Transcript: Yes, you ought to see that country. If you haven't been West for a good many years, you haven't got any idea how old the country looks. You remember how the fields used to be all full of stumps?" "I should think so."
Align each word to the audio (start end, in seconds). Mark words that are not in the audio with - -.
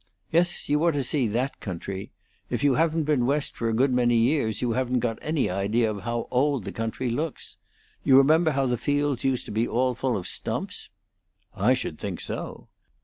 Yes, 0.31 0.67
you 0.67 0.83
ought 0.83 0.93
to 0.95 1.03
see 1.03 1.27
that 1.27 1.59
country. 1.59 2.11
If 2.49 2.63
you 2.63 2.73
haven't 2.73 3.03
been 3.03 3.27
West 3.27 3.55
for 3.55 3.69
a 3.69 3.73
good 3.75 3.93
many 3.93 4.17
years, 4.17 4.59
you 4.59 4.71
haven't 4.71 4.97
got 4.97 5.19
any 5.21 5.47
idea 5.47 5.93
how 5.93 6.27
old 6.31 6.63
the 6.63 6.71
country 6.71 7.11
looks. 7.11 7.57
You 8.03 8.17
remember 8.17 8.49
how 8.49 8.65
the 8.65 8.79
fields 8.79 9.23
used 9.23 9.45
to 9.45 9.51
be 9.51 9.67
all 9.67 9.93
full 9.93 10.17
of 10.17 10.25
stumps?" 10.25 10.89
"I 11.55 11.75
should 11.75 11.99
think 11.99 12.19
so." 12.19 12.67